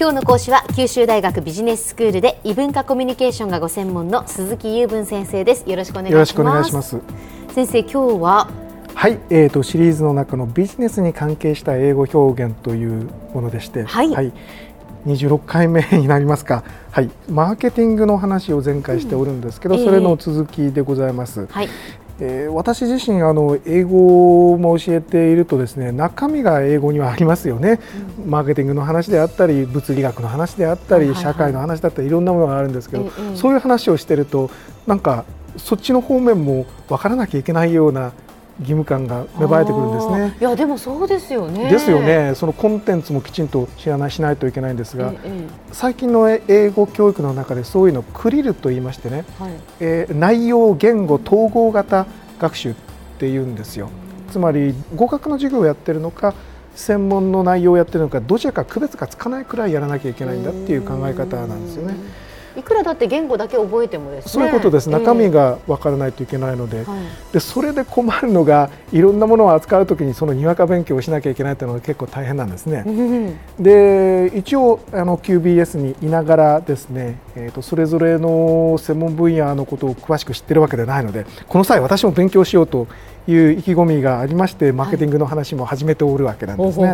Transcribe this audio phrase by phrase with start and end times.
[0.00, 5.68] 今日の講師は九州大学ビジネススクールで異文化コミュニケーションがご専門の鈴木雄文先生です。
[5.68, 6.12] よろしくお願いします。
[6.12, 7.00] よろしくお願いします。
[7.52, 8.48] 先生今日は？
[8.94, 14.32] はい、えーと、シリーズの中のビジネスに関係した英語表現というものでして、はい、はい、
[15.06, 16.62] 26回目になりますか、
[16.92, 21.48] はい、マーケティングの話を前回しておるんですけど、うんえー、それの続きでございます。
[21.48, 21.68] はい
[22.20, 27.78] えー、私自身あの英語も教えているとですね中身が英語にはありますよね、
[28.24, 34.50] うん、マーケティングの話であったり物理学の話であったり、社会の話だったりいろんなものがあるんですけど、そういう話をしていると
[34.86, 35.24] なんか
[35.56, 38.12] そっちの方面も分からなきゃいけないような
[38.60, 40.36] 義務感が芽生えてくるんですね。
[40.40, 41.70] いやでもそうですよね。
[41.70, 42.32] ですよね。
[42.34, 52.06] そのコンテンツもきちんと知らないしないといけないんですが、ええ、最近の英語教育の中でそういうのをクリルと言いましてね、はい、えー、内容言語統合型
[52.40, 52.74] 学習っ
[53.18, 53.90] て言うんですよ。
[54.30, 56.34] つまり語学の授業をやってるのか。
[56.74, 61.96] 専門の内容をやってるのかどちらか区別がつかないくらいやらなきゃいけないんだっていう考え方なんですよね。
[62.58, 64.30] いくらだって言語だけ覚えてもですね。
[64.32, 66.78] そういうことです、中身が分からないといけないので。
[66.78, 72.84] えー、でそれで困るのがいろんなものを扱うときにそのにわか勉強をしなきゃいけないというのが結構大変なんですね。
[73.58, 82.86] で一応あの QBS にいながらですね、えーと、それぞれの専門分野のことを詳しく知ってるわけではないのでこの際私も勉強しようと
[83.28, 86.88] いう意気込みがありましてマーケティングの話も始めておるわけなんですね。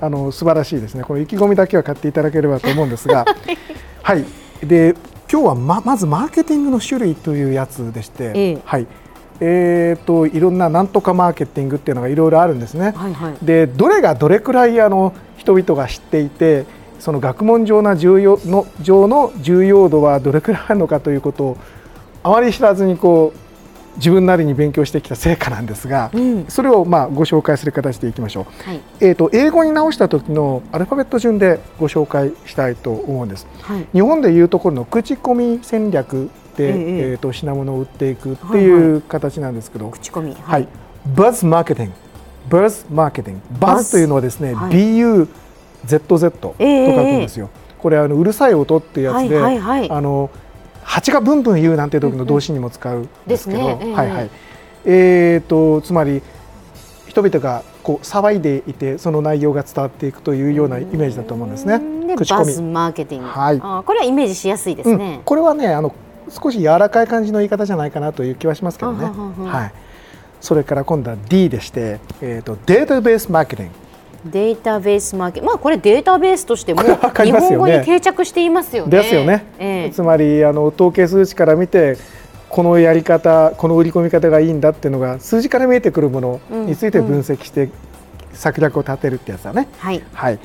[0.00, 1.04] あの素晴らしいですね。
[1.04, 3.26] この意気込みだけは買っていただければと思うんですが、
[4.02, 4.24] はい。
[4.62, 4.94] で
[5.30, 8.86] 今日はままずマーケティングの種類というやつでして、ええ、はい。
[9.38, 12.92] えーと、いろんななんとかマーケティングっていうのがいろいろあるんですね。
[12.96, 16.64] はいはい、でどれがどれくらいあの人々が知っていて
[16.98, 21.56] その学問上な重要の上の重要度はどれくらいあるのかということを
[22.22, 23.45] あまり知らずにこう
[23.96, 40.68] 自分なりに勉強してきた成果なんですが、うん、それをまあご紹介する形でいきましょう、はい、えーと、英語に直した時のアルファベット順でご紹介したいと思うんです、はい、日本でいうところの口コミ戦略で、えー、えーと品物を売っていくっていう形なんですけど、はいはい、口コミ、はい、
[41.14, 41.94] バズマーケティング
[42.48, 50.30] バズマーケティングバズというのはですね、はい、BUZZ と書くんですよ、えー、これあのうるさい音ってやつで、はいはいはい、あの
[50.86, 54.30] 蜂がブンブン言うなんて時の動詞にも使うんですけど、はいはい。
[54.84, 56.22] えーと、つまり
[57.08, 61.80] 人々がこう騒いでいてその内容が伝わっていくというようなイメージだと思うんですね。
[62.16, 62.56] 口コミ。
[62.72, 63.28] マーケティング。
[63.28, 63.60] はい。
[63.62, 65.16] あこれはイメージしやすいですね。
[65.16, 65.92] うん、これはねあの
[66.30, 69.06] 少し柔らかい感じの言い方じゃないかなという気はしますけどね。
[69.44, 69.72] はい。
[70.40, 73.74] それから今度は D でして、えーと、とデータベースマーケティング。
[74.30, 78.90] データベースマーケまあこれデータベースとしても 日本語に定着していますよね。
[78.90, 79.44] ですよね。
[79.58, 81.96] えー、つまりあの統計数値から見て
[82.48, 87.68] このやり方この売り込み方がいいんだっていうのが数字から見えてくるものについて分析して
[88.32, 89.68] 策略を立てるってやつだね。
[89.78, 90.02] はい。
[90.12, 90.38] はい。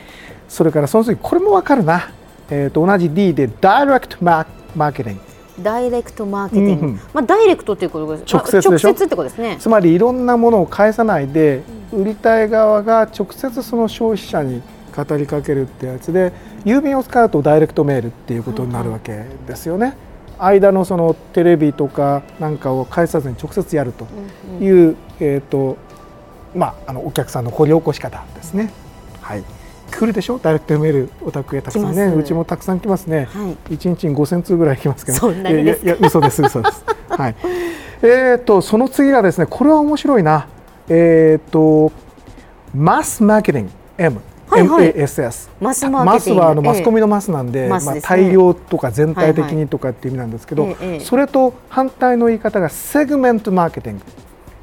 [0.47, 2.09] それからその次これもわかるな。
[2.49, 5.21] えっ、ー、と同じ D でダイレクトマーケティング。
[5.61, 9.57] ダイレクトマーケティング、うん、まあダイレクトっていうことです直接直接ってことですね。
[9.59, 11.61] つまりいろんなものを返さないで、
[11.93, 14.61] 売りたい側が直接その消費者に
[14.95, 16.33] 語りかけるってやつで
[16.65, 19.95] 郵便を使うとダイレクトメールっていうことになるわけですよね。
[20.37, 24.05] 間のそのテレビとかなんかを返さずに直接やると
[24.59, 24.87] いう、うん。
[24.87, 25.77] うん、えっ、と
[26.55, 28.71] まああのお客さんの掘り起こし方ですね。
[29.21, 29.43] はい。
[29.91, 30.39] 来るでしょ？
[30.39, 32.05] ダイレクトメールお宅へたくさんね。
[32.07, 35.31] うちもたくさん来ますね、はい、1日に5000通ぐらい来ますけど。
[35.31, 36.83] いやいや嘘です嘘です。
[37.09, 37.35] はい。
[38.01, 40.47] えーとその次がですねこれは面白いな
[40.93, 41.91] えっ、ー、と
[42.75, 44.21] マスマーケティング M
[44.51, 54.03] はいはい、MASS マスマスはあのマスコミのマスなんで、ええ、まあ、大量とか全体的にとかっていう意味なんですけど、それと反対の言い方がセグメントマーケティング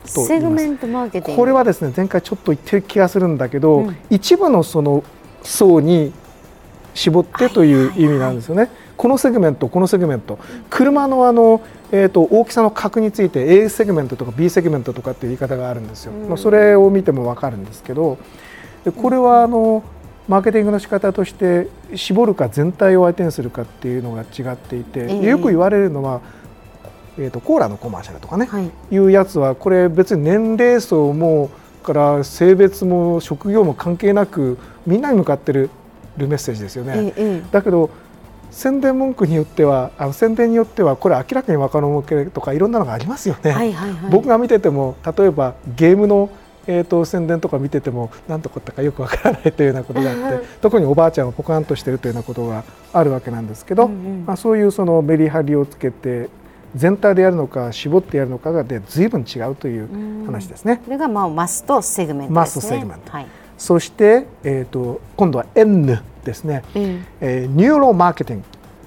[0.04, 1.40] セグメントマーケティング。
[1.40, 5.04] これはですね前回ちょっと言ってる気がするんだけど、うん、一部のその
[5.42, 6.12] 層に
[6.98, 8.68] 絞ってという意味なんですよね。
[8.96, 10.38] このセグメントこのセグメント。
[10.68, 11.60] 車のあの、
[11.92, 16.12] えーと、大きさの格について A セグメントとか B セグメントとかっていう言い方があるんですよ。
[16.12, 18.18] まあ、それを見ても分かるんですけど
[18.96, 19.84] これはあの
[20.26, 26.20] マーケティングの仕方として絞るか全体を相手にするかっていうのが違っていて、よく言われるのは、
[27.16, 31.50] えーと、コーラのコマーシャルとかね、はい、いうやつはこれ別に年齢層も
[31.82, 35.70] から性別も職業も関係なくみんなに向かってる
[36.26, 37.42] メッセージですよね。
[37.50, 37.90] だけど
[38.50, 43.52] 宣伝文句によってはあの宣伝によってはこれ明らかに若者向けとかいろんなのがありますよね。
[43.52, 46.30] はいはいはい、僕が見てても例えばゲームの
[46.70, 52.62] えーと、宣伝とか見てても何とこったかよくわからないというようなことがあって特におばあちゃんはポカンとしているというようなことが
[52.92, 56.28] あるわけなんですけど、うんうん、まあ、そういうそのメリハリをつけて
[56.76, 60.82] 全体でやるのか絞ってやるのかがで随分違うという話ですね。
[60.84, 63.26] それがまあマスとセグメント、ね、マスとセグメント、はい、
[63.58, 68.46] そして、えーと、今度は N でですね、ええー、ニューロマーケティング、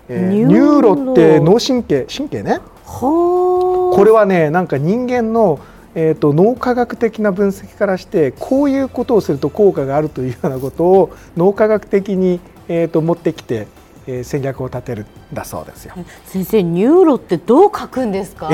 [0.10, 2.60] えー、ニューロって脳神経神経ね。
[2.86, 5.60] これはねなんか人間の
[5.94, 12.40] えーと、脳科学的な分析からしてこういうことをすると効果があるというようなことを脳科学的に、
[12.70, 13.68] えーと、持ってきて、
[14.08, 15.94] えー、戦略を立てるんだそうですよ。
[16.28, 18.48] 先生ニューロってどう書くんですか？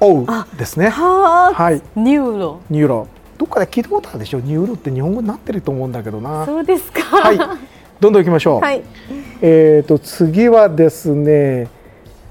[0.00, 0.88] え ?NEURO ですね。
[0.88, 2.60] は、はい、ニューロ。
[2.70, 3.08] ニューロ。
[3.38, 6.44] どっかで聞いたことあるでしょニューロって日本語になってると思うんだけどな。
[6.44, 7.02] そうですか。
[7.02, 7.38] はい。
[8.00, 8.82] どんどん行きましょう、はい、
[9.42, 11.68] えっ、ー、と次はですね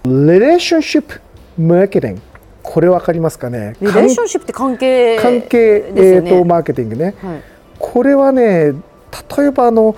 [0.04, 1.22] relationship
[1.60, 2.20] marketing
[2.64, 3.76] これわかりますかね？
[3.80, 5.58] リレーションシップって関係、ね、関係、
[5.96, 7.44] えーと、マーケティングね、はい、
[7.78, 8.74] これはね
[9.38, 9.96] 例えばあの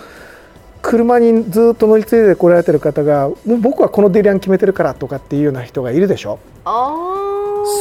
[0.81, 6.39] 車にずっと乗り継いで来られてる方がもう僕はこのデリアン決めてるからとかっていうような人がいるでしょ。
[6.65, 7.30] あ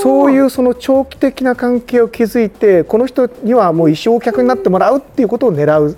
[0.02, 5.96] そういうその長期的な関係を築いてこの人にはもう一生客になってもらうっていうことを狙う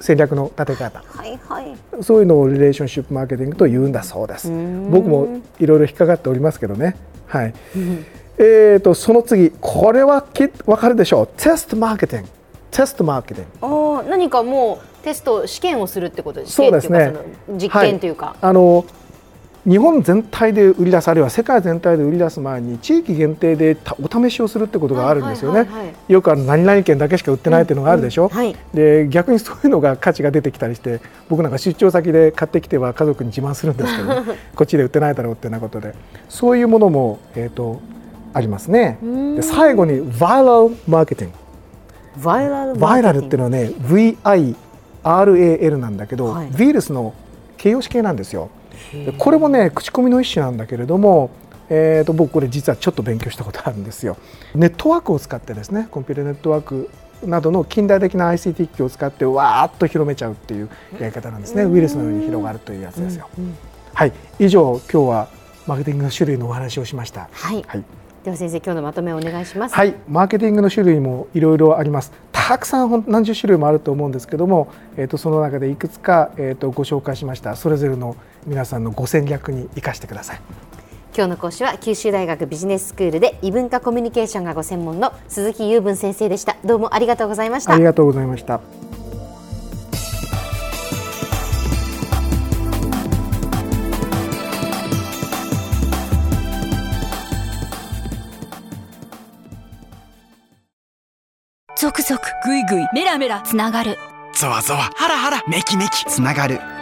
[0.00, 4.50] 戦略の立て方、はいはい、そういうのをリレーションシップマーケティングと言うんだそうです。
[4.90, 6.96] 僕もいろいろ引っかかっておりますけどね。
[7.26, 7.54] はい、
[8.38, 11.28] えーとその次これはき分かるでしょう？
[11.36, 12.28] テストマーケティング。
[12.70, 13.76] テストマーケティング。
[13.98, 17.12] お何かもうテスト試験をするってことですそうですね。
[17.48, 18.84] 実験というか、はい、あの
[19.68, 25.68] 日本全体で売り出すあるいは世界全体で売り出す前に地域限定でお試しをするってことがあるんですよね、
[26.08, 34.14] よくあの何々県だけしか売ってないっていうのがあるでしょ、うんうんはい、で逆にそういうのが 価値が出てきたりして僕なんか出張先で買ってきては家族に自慢するんですけど、
[34.56, 35.94] こっちで売ってないだろうっていうようなことで。
[36.28, 37.80] そういうものも、えーと、
[38.32, 38.98] ありますね。
[39.36, 41.36] で最後にバイラルマーケティング
[42.24, 43.72] バイラルバイラルっていうのはね
[45.04, 47.14] VIRAL なんだけど、はい、ウイルスの
[47.56, 48.50] 形容詞系なんですよ。
[49.18, 51.30] これもね口コミの一種なんだけれども、
[51.68, 54.16] えー、と僕これ実はちょっと勉強したことあるんですよ。
[54.54, 56.90] ネットワークを使ってですねコンピュータネットワーク
[57.24, 60.68] などの近代的な ICT 機器を使ってわーっと広めちゃうっていう
[60.98, 61.64] やり方なんですね。
[61.64, 63.28] ウイルスのように広がるというやつですよ。
[63.94, 64.12] はい。
[64.38, 65.28] 以上今日は
[65.66, 67.28] マーケティングの種類のお話をしました。
[67.32, 67.84] はい、はい。
[68.24, 69.74] では先生今日のまとめをお願いします。
[69.74, 69.94] はい。
[70.08, 72.12] マーケティングの種類もいろいろあります。
[72.32, 77.56] たくさん何十種類もあると思うんですけども、えー、とその中でいくつか、えー、とご紹介しました。
[77.56, 80.40] それぞれの皆さんのご戦略に生かしてください。
[81.14, 86.56] 今日の講師は九州大学ビジネススクールで異文化コミュニケーションがご専門の鈴木雄文先生でした。
[86.64, 87.74] どうもありがとうございました。
[87.74, 88.60] ありがとうございました。
[101.76, 103.98] ゾクゾクグイグイメラメラつながる。
[104.34, 106.60] ゾワゾワハラハラメキメキつながる